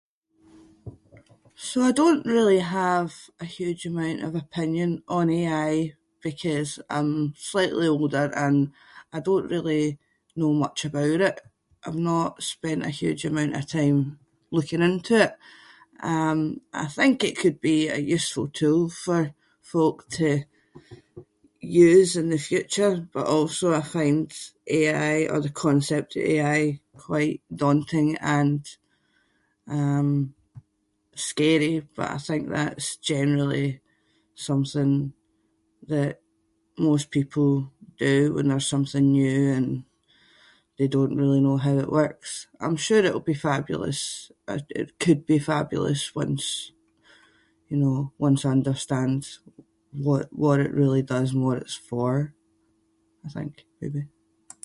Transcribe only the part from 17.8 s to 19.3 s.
a useful tool for